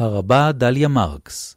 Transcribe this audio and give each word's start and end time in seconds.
הרבה 0.00 0.52
דליה 0.52 0.88
מרקס 0.88 1.56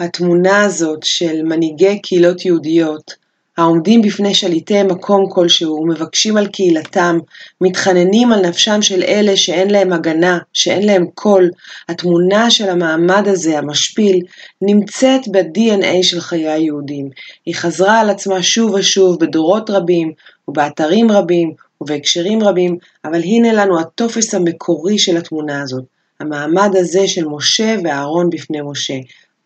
התמונה 0.00 0.62
הזאת 0.62 1.02
של 1.02 1.42
מנהיגי 1.42 1.98
קהילות 2.02 2.44
יהודיות 2.44 3.14
העומדים 3.60 4.02
בפני 4.02 4.34
שליטי 4.34 4.82
מקום 4.82 5.30
כלשהו, 5.30 5.86
מבקשים 5.86 6.36
על 6.36 6.46
קהילתם, 6.46 7.18
מתחננים 7.60 8.32
על 8.32 8.46
נפשם 8.46 8.82
של 8.82 9.02
אלה 9.02 9.36
שאין 9.36 9.70
להם 9.70 9.92
הגנה, 9.92 10.38
שאין 10.52 10.86
להם 10.86 11.06
קול, 11.14 11.50
התמונה 11.88 12.50
של 12.50 12.68
המעמד 12.68 13.28
הזה, 13.28 13.58
המשפיל, 13.58 14.20
נמצאת 14.62 15.28
ב-DNA 15.30 16.02
של 16.02 16.20
חיי 16.20 16.48
היהודים. 16.48 17.10
היא 17.46 17.54
חזרה 17.54 18.00
על 18.00 18.10
עצמה 18.10 18.42
שוב 18.42 18.74
ושוב 18.74 19.18
בדורות 19.20 19.70
רבים, 19.70 20.12
ובאתרים 20.48 21.10
רבים, 21.10 21.54
ובהקשרים 21.80 22.42
רבים, 22.42 22.78
אבל 23.04 23.22
הנה 23.22 23.52
לנו 23.52 23.80
הטופס 23.80 24.34
המקורי 24.34 24.98
של 24.98 25.16
התמונה 25.16 25.62
הזאת. 25.62 25.99
המעמד 26.20 26.70
הזה 26.76 27.08
של 27.08 27.24
משה 27.24 27.76
ואהרון 27.84 28.30
בפני 28.30 28.58
משה. 28.64 28.94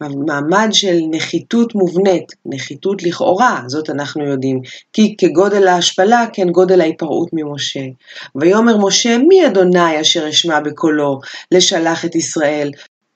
מעמד 0.01 0.69
של 0.73 0.97
נחיתות 1.11 1.75
מובנית, 1.75 2.33
נחיתות 2.47 3.03
לכאורה, 3.03 3.63
זאת 3.67 3.91
אנחנו 3.91 4.25
יודעים, 4.25 4.61
כי 4.93 5.15
כגודל 5.19 5.69
ההשפלה 5.69 6.27
כן 6.33 6.51
גודל 6.51 6.81
ההיפרעות 6.81 7.29
ממשה. 7.33 7.85
ויאמר 8.37 8.79
משה, 8.79 9.19
מי 9.19 9.47
אדוני 9.47 10.01
אשר 10.01 10.29
אשמע 10.29 10.61
בקולו, 10.61 11.21
לשלח 11.53 12.05
את 12.05 12.15
ישראל? 12.15 12.71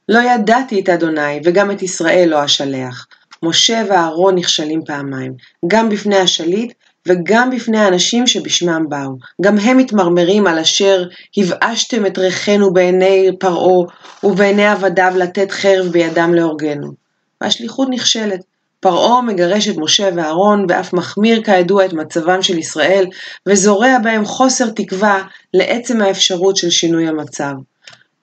לא 0.08 0.18
ידעתי 0.18 0.80
את 0.80 0.88
אדוני, 0.88 1.40
וגם 1.44 1.70
את 1.70 1.82
ישראל 1.82 2.28
לא 2.28 2.44
אשלח. 2.44 3.06
משה 3.42 3.82
ואהרון 3.88 4.34
נכשלים 4.34 4.84
פעמיים, 4.84 5.34
גם 5.66 5.88
בפני 5.88 6.16
השליט 6.16 6.72
וגם 7.08 7.50
בפני 7.50 7.78
האנשים 7.78 8.26
שבשמם 8.26 8.86
באו. 8.88 9.16
גם 9.42 9.58
הם 9.58 9.76
מתמרמרים 9.76 10.46
על 10.46 10.58
אשר 10.58 11.04
הבאשתם 11.36 12.06
את 12.06 12.18
ריחנו 12.18 12.72
בעיני 12.72 13.30
פרעה 13.40 13.86
ובעיני 14.24 14.66
עבדיו 14.66 15.12
לתת 15.16 15.50
חרב 15.50 15.86
בידם 15.86 16.34
להורגנו. 16.34 16.92
והשליחות 17.40 17.88
נכשלת. 17.90 18.40
פרעה 18.80 19.22
מגרש 19.22 19.68
את 19.68 19.76
משה 19.76 20.08
ואהרון 20.16 20.66
ואף 20.68 20.92
מחמיר 20.92 21.42
כידוע 21.42 21.84
את 21.84 21.92
מצבם 21.92 22.42
של 22.42 22.58
ישראל 22.58 23.06
וזורע 23.46 23.98
בהם 24.02 24.24
חוסר 24.24 24.70
תקווה 24.70 25.22
לעצם 25.54 26.02
האפשרות 26.02 26.56
של 26.56 26.70
שינוי 26.70 27.08
המצב. 27.08 27.52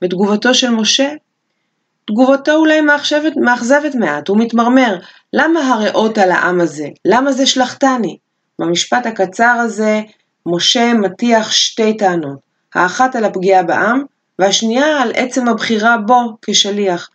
בתגובתו 0.02 0.54
של 0.54 0.70
משה, 0.70 1.10
תגובתו 2.08 2.56
אולי 2.56 2.82
מאכזבת, 3.36 3.96
מעט, 3.96 4.28
הוא 4.28 4.38
מתמרמר, 4.38 4.96
למה 5.34 5.74
הרעות 5.74 6.18
על 6.18 6.32
העם 6.32 6.62
הזה? 6.62 6.88
למה 7.06 7.32
זה 7.32 7.46
שלחתני? 7.46 8.18
במשפט 8.60 9.06
הקצר 9.06 9.56
הזה 9.60 10.02
משה 10.46 10.94
מטיח 10.94 11.52
שתי 11.52 11.98
טענות, 11.98 12.38
האחת 12.76 13.16
על 13.16 13.26
הפגיעה 13.26 13.64
בעם, 13.64 14.04
והשנייה 14.40 15.02
על 15.02 15.12
עצם 15.16 15.48
הבחירה 15.48 15.98
בו 15.98 16.38
כשליח. 16.42 17.10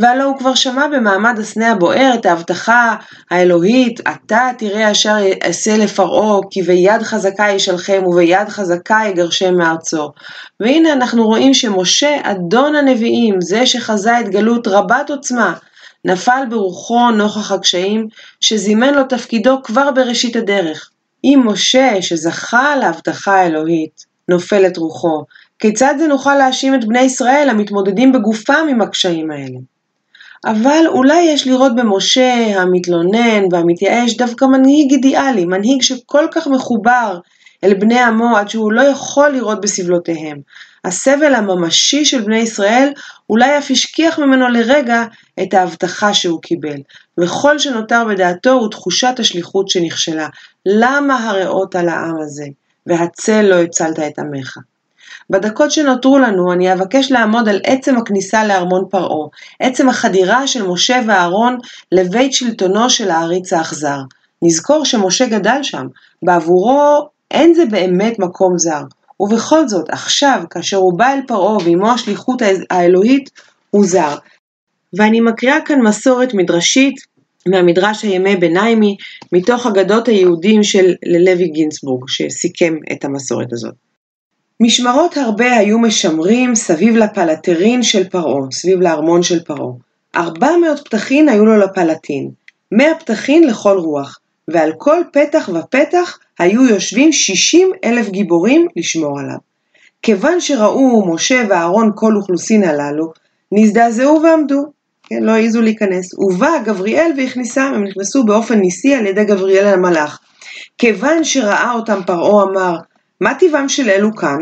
והלא 0.00 0.24
הוא 0.24 0.38
כבר 0.38 0.54
שמע 0.54 0.86
במעמד 0.88 1.38
הסנה 1.38 1.70
הבוער 1.70 2.10
את 2.14 2.26
ההבטחה 2.26 2.96
האלוהית, 3.30 4.00
אתה 4.00 4.48
תראה 4.58 4.90
אשר 4.90 5.16
אעשה 5.44 5.76
לפרעה, 5.76 6.40
כי 6.50 6.62
ביד 6.62 7.02
חזקה 7.02 7.46
ישלחם 7.50 8.02
וביד 8.06 8.48
חזקה 8.48 9.00
יגרשם 9.08 9.54
מארצו. 9.54 10.12
והנה 10.60 10.92
אנחנו 10.92 11.26
רואים 11.26 11.54
שמשה, 11.54 12.16
אדון 12.22 12.74
הנביאים, 12.74 13.40
זה 13.40 13.66
שחזה 13.66 14.20
את 14.20 14.28
גלות 14.28 14.68
רבת 14.68 15.10
עוצמה, 15.10 15.52
נפל 16.06 16.42
ברוחו 16.50 17.10
נוכח 17.10 17.52
הקשיים 17.52 18.06
שזימן 18.40 18.94
לו 18.94 19.04
תפקידו 19.04 19.62
כבר 19.62 19.90
בראשית 19.90 20.36
הדרך. 20.36 20.90
אם 21.24 21.42
משה, 21.44 22.02
שזכה 22.02 22.76
להבטחה 22.76 23.34
האלוהית, 23.34 24.06
נופל 24.28 24.66
את 24.66 24.76
רוחו, 24.76 25.24
כיצד 25.58 25.94
זה 25.98 26.06
נוכל 26.06 26.34
להאשים 26.34 26.74
את 26.74 26.84
בני 26.84 27.00
ישראל 27.00 27.48
המתמודדים 27.50 28.12
בגופם 28.12 28.66
עם 28.70 28.82
הקשיים 28.82 29.30
האלה? 29.30 29.58
אבל 30.44 30.84
אולי 30.86 31.22
יש 31.22 31.46
לראות 31.46 31.76
במשה 31.76 32.60
המתלונן 32.60 33.42
והמתייאש 33.52 34.16
דווקא 34.16 34.44
מנהיג 34.44 34.92
אידיאלי, 34.92 35.44
מנהיג 35.44 35.82
שכל 35.82 36.26
כך 36.32 36.46
מחובר 36.46 37.18
אל 37.64 37.74
בני 37.74 38.00
עמו 38.00 38.36
עד 38.36 38.48
שהוא 38.48 38.72
לא 38.72 38.82
יכול 38.82 39.28
לראות 39.28 39.60
בסבלותיהם. 39.60 40.40
הסבל 40.86 41.34
הממשי 41.34 42.04
של 42.04 42.20
בני 42.20 42.38
ישראל 42.38 42.92
אולי 43.30 43.58
אף 43.58 43.70
השכיח 43.70 44.18
ממנו 44.18 44.48
לרגע 44.48 45.04
את 45.42 45.54
ההבטחה 45.54 46.14
שהוא 46.14 46.42
קיבל, 46.42 46.76
וכל 47.18 47.58
שנותר 47.58 48.04
בדעתו 48.08 48.52
הוא 48.52 48.70
תחושת 48.70 49.14
השליחות 49.18 49.68
שנכשלה. 49.68 50.28
למה 50.66 51.28
הרעות 51.28 51.76
על 51.76 51.88
העם 51.88 52.20
הזה, 52.20 52.44
והצל 52.86 53.42
לא 53.42 53.62
הצלת 53.62 53.98
את 53.98 54.18
עמך? 54.18 54.58
בדקות 55.30 55.70
שנותרו 55.70 56.18
לנו 56.18 56.52
אני 56.52 56.72
אבקש 56.72 57.12
לעמוד 57.12 57.48
על 57.48 57.60
עצם 57.64 57.96
הכניסה 57.96 58.44
לארמון 58.44 58.84
פרעה, 58.90 59.28
עצם 59.60 59.88
החדירה 59.88 60.46
של 60.46 60.66
משה 60.66 61.00
ואהרון 61.06 61.58
לבית 61.92 62.32
שלטונו 62.32 62.90
של 62.90 63.10
העריץ 63.10 63.52
האכזר. 63.52 63.98
נזכור 64.42 64.84
שמשה 64.84 65.26
גדל 65.26 65.62
שם, 65.62 65.86
בעבורו 66.22 67.08
אין 67.30 67.54
זה 67.54 67.66
באמת 67.66 68.18
מקום 68.18 68.58
זר. 68.58 68.82
ובכל 69.20 69.68
זאת, 69.68 69.90
עכשיו, 69.90 70.42
כאשר 70.50 70.76
הוא 70.76 70.98
בא 70.98 71.12
אל 71.12 71.20
פרעה 71.26 71.56
ועמו 71.64 71.90
השליחות 71.92 72.42
האלוהית, 72.70 73.30
הוא 73.70 73.86
זר. 73.86 74.16
ואני 74.98 75.20
מקריאה 75.20 75.60
כאן 75.60 75.80
מסורת 75.80 76.34
מדרשית 76.34 76.94
מהמדרש 77.48 78.02
הימי 78.02 78.36
ביניימי, 78.36 78.96
מתוך 79.32 79.66
אגדות 79.66 80.08
היהודים 80.08 80.62
של 80.62 80.94
לוי 81.24 81.48
גינסבורג, 81.48 82.08
שסיכם 82.08 82.74
את 82.92 83.04
המסורת 83.04 83.52
הזאת. 83.52 83.74
משמרות 84.60 85.16
הרבה 85.16 85.56
היו 85.56 85.78
משמרים 85.78 86.54
סביב 86.54 86.96
לפלטרין 86.96 87.82
של 87.82 88.08
פרעה, 88.08 88.50
סביב 88.52 88.80
לארמון 88.80 89.22
של 89.22 89.42
פרעה. 89.44 89.72
ארבע 90.16 90.50
מאות 90.62 90.80
פתחין 90.84 91.28
היו 91.28 91.44
לו 91.44 91.56
לפלטין, 91.58 92.30
מאה 92.72 92.94
פתחין 92.98 93.48
לכל 93.48 93.78
רוח, 93.78 94.18
ועל 94.48 94.72
כל 94.78 95.02
פתח 95.12 95.48
ופתח 95.54 96.18
היו 96.38 96.64
יושבים 96.64 97.12
שישים 97.12 97.70
אלף 97.84 98.08
גיבורים 98.08 98.66
לשמור 98.76 99.20
עליו. 99.20 99.36
כיוון 100.02 100.40
שראו 100.40 101.14
משה 101.14 101.42
ואהרון 101.48 101.90
כל 101.94 102.16
אוכלוסין 102.16 102.64
הללו, 102.64 103.12
נזדעזעו 103.52 104.22
ועמדו, 104.22 104.62
כן, 105.02 105.22
לא 105.22 105.32
העזו 105.32 105.62
להיכנס. 105.62 106.14
ובא 106.18 106.58
גבריאל 106.64 107.12
והכניסם, 107.16 107.72
הם 107.74 107.84
נכנסו 107.84 108.24
באופן 108.24 108.58
ניסי 108.58 108.94
על 108.94 109.06
ידי 109.06 109.24
גבריאל 109.24 109.66
המלאך. 109.66 110.20
כיוון 110.78 111.24
שראה 111.24 111.72
אותם 111.72 112.00
פרעה 112.06 112.42
אמר, 112.42 112.76
מה 113.20 113.34
טבעם 113.34 113.68
של 113.68 113.90
אלו 113.90 114.16
כאן? 114.16 114.38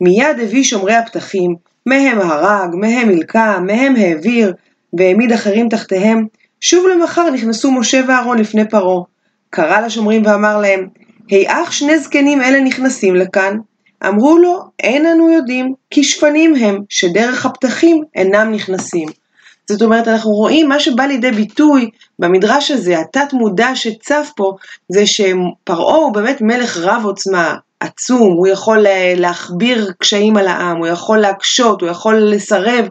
מיד 0.00 0.40
הביא 0.42 0.62
שומרי 0.62 0.94
הפתחים, 0.94 1.54
מהם 1.86 2.20
הרג, 2.20 2.74
מהם 2.74 3.08
הלקה, 3.08 3.58
מהם 3.66 3.96
העביר, 3.96 4.54
והעמיד 4.98 5.32
אחרים 5.32 5.68
תחתיהם. 5.68 6.26
שוב 6.60 6.86
למחר 6.86 7.30
נכנסו 7.30 7.72
משה 7.72 8.00
ואהרון 8.08 8.38
לפני 8.38 8.68
פרעה. 8.68 9.02
קרא 9.56 9.80
לשומרים 9.80 10.26
ואמר 10.26 10.60
להם, 10.60 10.88
היאך 11.28 11.72
שני 11.72 11.98
זקנים 11.98 12.42
אלה 12.42 12.60
נכנסים 12.60 13.16
לכאן? 13.16 13.58
אמרו 14.08 14.38
לו, 14.38 14.60
אין 14.80 15.06
אנו 15.06 15.30
יודעים, 15.30 15.74
כי 15.90 16.04
שפנים 16.04 16.54
הם, 16.54 16.78
שדרך 16.88 17.46
הפתחים 17.46 18.02
אינם 18.14 18.52
נכנסים. 18.52 19.08
זאת 19.68 19.82
אומרת, 19.82 20.08
אנחנו 20.08 20.30
רואים 20.30 20.68
מה 20.68 20.80
שבא 20.80 21.04
לידי 21.04 21.30
ביטוי 21.30 21.90
במדרש 22.18 22.70
הזה, 22.70 22.98
התת 22.98 23.32
מודע 23.32 23.74
שצף 23.74 24.30
פה, 24.36 24.52
זה 24.88 25.06
שפרעה 25.06 25.96
הוא 25.96 26.12
באמת 26.12 26.40
מלך 26.40 26.76
רב 26.76 27.02
עוצמה, 27.04 27.54
עצום, 27.80 28.32
הוא 28.32 28.46
יכול 28.46 28.86
להכביר 29.16 29.92
קשיים 29.98 30.36
על 30.36 30.48
העם, 30.48 30.76
הוא 30.76 30.86
יכול 30.86 31.18
להקשות, 31.18 31.80
הוא 31.80 31.90
יכול 31.90 32.16
לסרב, 32.16 32.88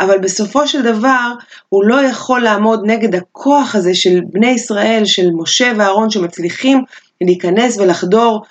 אבל 0.00 0.18
בסופו 0.18 0.68
של 0.68 0.82
דבר 0.82 1.32
הוא 1.68 1.84
לא 1.84 2.02
יכול 2.02 2.40
לעמוד 2.40 2.80
נגד 2.84 3.14
הכוח 3.14 3.74
הזה 3.74 3.94
של 3.94 4.20
בני 4.32 4.50
ישראל, 4.50 5.04
של 5.04 5.30
משה 5.32 5.72
ואהרון 5.76 6.10
שמצליחים 6.10 6.82
להיכנס 7.20 7.78
ולחדור 7.78 8.42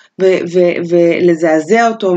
ולזעזע 0.89 1.87
אותו 1.87 2.13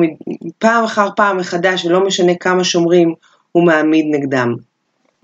פעם 0.58 0.84
אחר 0.84 1.08
פעם 1.16 1.36
מחדש, 1.36 1.84
ולא 1.84 2.06
משנה 2.06 2.32
כמה 2.34 2.64
שומרים 2.64 3.14
הוא 3.52 3.66
מעמיד 3.66 4.06
נגדם. 4.10 4.54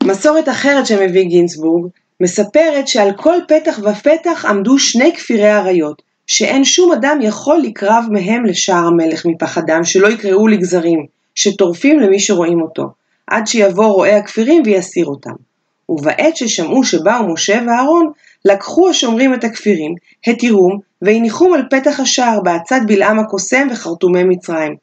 מסורת 0.04 0.48
אחרת 0.48 0.86
שמביא 0.86 1.24
גינסבורג 1.24 1.86
מספרת 2.20 2.88
שעל 2.88 3.12
כל 3.16 3.36
פתח 3.48 3.78
ופתח 3.82 4.44
עמדו 4.48 4.78
שני 4.78 5.12
כפירי 5.16 5.52
אריות, 5.52 6.02
שאין 6.26 6.64
שום 6.64 6.92
אדם 6.92 7.18
יכול 7.22 7.58
לקרב 7.58 8.04
מהם 8.10 8.44
לשער 8.44 8.86
המלך 8.86 9.26
מפחדם, 9.26 9.84
שלא 9.84 10.08
יקראו 10.08 10.48
לגזרים, 10.48 11.06
שטורפים 11.34 12.00
למי 12.00 12.20
שרואים 12.20 12.62
אותו, 12.62 12.84
עד 13.26 13.46
שיבוא 13.46 13.86
רועה 13.86 14.16
הכפירים 14.16 14.62
ויסיר 14.64 15.06
אותם. 15.06 15.34
ובעת 15.88 16.36
ששמעו 16.36 16.84
שבאו 16.84 17.32
משה 17.32 17.60
ואהרון, 17.66 18.10
לקחו 18.44 18.88
השומרים 18.88 19.34
את 19.34 19.44
הכפירים, 19.44 19.94
התירום, 20.26 20.78
והניחום 21.02 21.54
על 21.54 21.62
פתח 21.70 22.00
השער 22.00 22.40
בעצת 22.40 22.80
בלעם 22.86 23.18
הקוסם 23.18 23.68
וחרטומי 23.70 24.24
מצרים. 24.24 24.76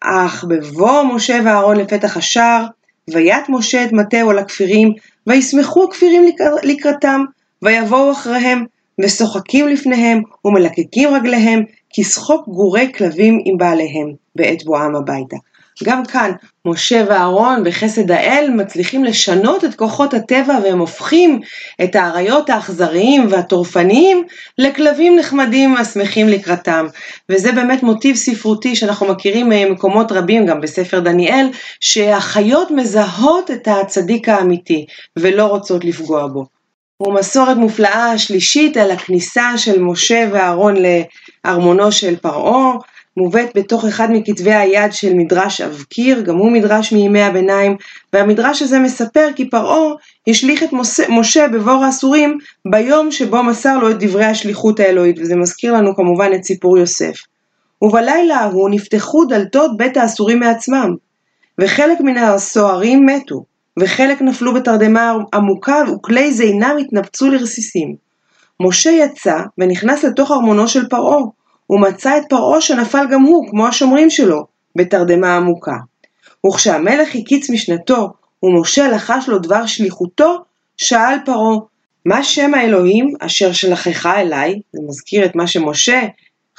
אך 0.00 0.44
בבוא 0.48 1.02
משה 1.02 1.40
ואהרון 1.44 1.76
לפתח 1.76 2.16
השער, 2.16 2.66
ויט 3.10 3.48
משה 3.48 3.84
את 3.84 3.92
מטהו 3.92 4.30
על 4.30 4.38
הכפירים, 4.38 4.92
וישמחו 5.26 5.84
הכפירים 5.84 6.24
לקראתם, 6.62 7.24
ויבואו 7.62 8.12
אחריהם, 8.12 8.64
ושוחקים 9.00 9.68
לפניהם, 9.68 10.22
ומלקקים 10.44 11.14
רגליהם, 11.14 11.62
כשחוק 11.92 12.48
גורי 12.48 12.92
כלבים 12.92 13.38
עם 13.44 13.58
בעליהם, 13.58 14.12
בעת 14.36 14.64
בואם 14.64 14.96
הביתה. 14.96 15.36
גם 15.84 16.04
כאן, 16.04 16.30
משה 16.64 17.04
ואהרון 17.08 17.64
בחסד 17.64 18.10
האל 18.10 18.50
מצליחים 18.50 19.04
לשנות 19.04 19.64
את 19.64 19.74
כוחות 19.74 20.14
הטבע 20.14 20.58
והם 20.64 20.78
הופכים 20.78 21.40
את 21.84 21.96
האריות 21.96 22.50
האכזריים 22.50 23.26
והטורפניים 23.30 24.24
לכלבים 24.58 25.16
נחמדים 25.18 25.76
השמחים 25.76 26.28
לקראתם. 26.28 26.86
וזה 27.28 27.52
באמת 27.52 27.82
מוטיב 27.82 28.16
ספרותי 28.16 28.76
שאנחנו 28.76 29.06
מכירים 29.06 29.48
ממקומות 29.48 30.12
רבים, 30.12 30.46
גם 30.46 30.60
בספר 30.60 31.00
דניאל, 31.00 31.48
שהחיות 31.80 32.70
מזהות 32.70 33.50
את 33.50 33.68
הצדיק 33.68 34.28
האמיתי 34.28 34.86
ולא 35.18 35.46
רוצות 35.46 35.84
לפגוע 35.84 36.26
בו. 36.26 36.59
ומסורת 37.00 37.56
מופלאה 37.56 38.12
השלישית 38.12 38.76
על 38.76 38.90
הכניסה 38.90 39.58
של 39.58 39.82
משה 39.82 40.28
ואהרון 40.32 40.74
לארמונו 41.44 41.92
של 41.92 42.16
פרעה, 42.16 42.72
מובאת 43.16 43.48
בתוך 43.54 43.84
אחד 43.84 44.08
מכתבי 44.10 44.54
היד 44.54 44.92
של 44.92 45.14
מדרש 45.14 45.60
אבקיר, 45.60 46.20
גם 46.20 46.36
הוא 46.36 46.52
מדרש 46.52 46.92
מימי 46.92 47.22
הביניים, 47.22 47.76
והמדרש 48.12 48.62
הזה 48.62 48.78
מספר 48.78 49.28
כי 49.36 49.50
פרעה 49.50 49.94
השליך 50.28 50.62
את 50.62 50.68
משה 51.08 51.48
בבור 51.48 51.84
האסורים 51.84 52.38
ביום 52.70 53.10
שבו 53.10 53.42
מסר 53.42 53.78
לו 53.78 53.90
את 53.90 53.96
דברי 53.98 54.24
השליחות 54.24 54.80
האלוהית, 54.80 55.18
וזה 55.18 55.36
מזכיר 55.36 55.72
לנו 55.72 55.96
כמובן 55.96 56.30
את 56.34 56.44
סיפור 56.44 56.78
יוסף. 56.78 57.14
ובלילה 57.82 58.36
ההוא 58.36 58.70
נפתחו 58.70 59.24
דלתות 59.24 59.76
בית 59.76 59.96
האסורים 59.96 60.40
מעצמם, 60.40 60.94
וחלק 61.60 62.00
מן 62.00 62.16
הסוהרים 62.16 63.06
מתו, 63.06 63.44
וחלק 63.80 64.22
נפלו 64.22 64.54
בתרדמה 64.54 65.12
עמוקה 65.34 65.82
וכלי 65.92 66.32
זינם 66.32 66.76
התנפצו 66.80 67.30
לרסיסים. 67.30 67.94
משה 68.60 68.90
יצא 68.90 69.36
ונכנס 69.58 70.04
לתוך 70.04 70.30
ארמונו 70.30 70.68
של 70.68 70.88
פרעה, 70.88 71.22
ומצא 71.70 72.18
את 72.18 72.22
פרעה 72.28 72.60
שנפל 72.60 73.06
גם 73.10 73.22
הוא, 73.22 73.50
כמו 73.50 73.66
השומרים 73.66 74.10
שלו, 74.10 74.44
בתרדמה 74.76 75.36
עמוקה. 75.36 75.76
וכשהמלך 76.46 77.08
הקיץ 77.14 77.50
משנתו, 77.50 78.08
ומשה 78.42 78.88
לחש 78.88 79.28
לו 79.28 79.38
דבר 79.38 79.66
שליחותו, 79.66 80.36
שאל 80.76 81.16
פרעה, 81.24 81.56
מה 82.06 82.24
שם 82.24 82.54
האלוהים 82.54 83.14
אשר 83.20 83.52
שלחך 83.52 84.06
אליי? 84.06 84.60
זה 84.72 84.80
מזכיר 84.88 85.24
את 85.24 85.36
מה 85.36 85.46
שמשה 85.46 86.00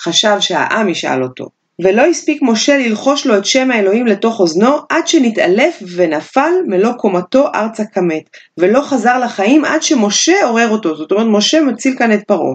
חשב 0.02 0.38
שהעם 0.40 0.90
ישאל 0.90 1.24
אותו. 1.24 1.61
ולא 1.84 2.02
הספיק 2.06 2.42
משה 2.42 2.78
ללחוש 2.78 3.28
לו 3.28 3.38
את 3.38 3.46
שם 3.46 3.72
האלוהים 3.72 4.08
לתוך 4.08 4.40
אוזנו, 4.40 4.78
עד 4.90 5.08
שנתעלף 5.08 5.80
ונפל 5.96 6.52
מלוא 6.68 6.94
קומתו 6.94 7.48
ארצה 7.56 7.84
כמת, 7.94 8.24
ולא 8.58 8.82
חזר 8.82 9.20
לחיים 9.20 9.66
עד 9.66 9.84
שמשה 9.84 10.46
עורר 10.46 10.70
אותו, 10.70 10.96
זאת 10.96 11.12
אומרת 11.12 11.28
משה 11.30 11.62
מציל 11.62 11.96
כאן 11.98 12.14
את 12.14 12.24
פרעה. 12.28 12.54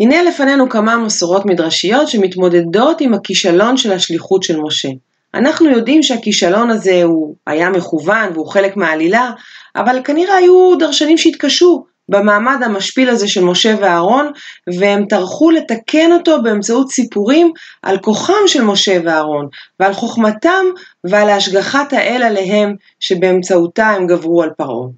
הנה 0.00 0.22
לפנינו 0.22 0.68
כמה 0.68 0.96
מסורות 0.96 1.46
מדרשיות 1.46 2.08
שמתמודדות 2.08 3.00
עם 3.00 3.14
הכישלון 3.14 3.76
של 3.76 3.92
השליחות 3.92 4.42
של 4.42 4.60
משה. 4.60 4.88
אנחנו 5.34 5.70
יודעים 5.70 6.02
שהכישלון 6.02 6.70
הזה 6.70 7.02
הוא 7.02 7.34
היה 7.46 7.70
מכוון 7.70 8.32
והוא 8.34 8.46
חלק 8.46 8.76
מהעלילה, 8.76 9.30
אבל 9.76 10.00
כנראה 10.04 10.36
היו 10.36 10.74
דרשנים 10.78 11.18
שהתקשו 11.18 11.84
במעמד 12.12 12.62
המשפיל 12.62 13.08
הזה 13.08 13.28
של 13.28 13.44
משה 13.44 13.74
ואהרון, 13.80 14.32
והם 14.78 15.06
טרחו 15.06 15.50
לתקן 15.50 16.12
אותו 16.12 16.42
באמצעות 16.42 16.90
סיפורים 16.90 17.52
על 17.82 17.98
כוחם 17.98 18.46
של 18.46 18.62
משה 18.62 18.98
ואהרון, 19.04 19.48
ועל 19.80 19.92
חוכמתם 19.92 20.64
ועל 21.04 21.30
השגחת 21.30 21.92
האל 21.92 22.22
עליהם, 22.22 22.74
שבאמצעותה 23.00 23.86
הם 23.86 24.06
גברו 24.06 24.42
על 24.42 24.50
פרעה. 24.56 24.88